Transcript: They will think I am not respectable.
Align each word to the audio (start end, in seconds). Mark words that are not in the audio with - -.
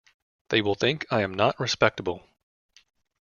They 0.49 0.63
will 0.63 0.73
think 0.73 1.05
I 1.11 1.21
am 1.21 1.31
not 1.35 1.59
respectable. 1.59 2.27